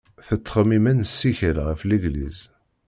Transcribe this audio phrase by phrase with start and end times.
[0.29, 2.39] Nettxemmim ad nessikel ɣer Legliz.